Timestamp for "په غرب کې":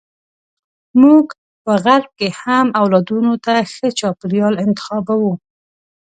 1.63-2.27